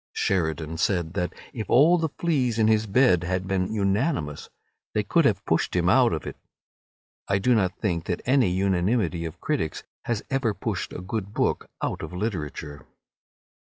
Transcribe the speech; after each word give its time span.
Sheridan 0.13 0.79
said 0.79 1.13
that 1.13 1.31
if 1.53 1.69
all 1.69 1.99
the 1.99 2.09
fleas 2.09 2.57
in 2.57 2.67
his 2.67 2.87
bed 2.87 3.23
had 3.23 3.47
been 3.47 3.71
unanimous, 3.71 4.49
they 4.95 5.03
could 5.03 5.25
have 5.25 5.45
pushed 5.45 5.75
him 5.75 5.89
out 5.89 6.11
of 6.11 6.25
it. 6.25 6.37
I 7.27 7.37
do 7.37 7.53
not 7.53 7.77
think 7.77 8.05
that 8.05 8.23
any 8.25 8.49
unanimity 8.49 9.25
of 9.25 9.39
critics 9.39 9.83
has 10.05 10.23
ever 10.31 10.55
pushed 10.55 10.91
a 10.91 11.01
good 11.01 11.35
book 11.35 11.69
out 11.83 12.01
of 12.01 12.13
literature. 12.13 12.87